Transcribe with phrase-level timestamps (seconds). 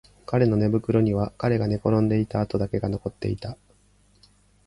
[0.25, 3.55] 彼の寝袋には彼が寝転んでいた跡だけが残っていた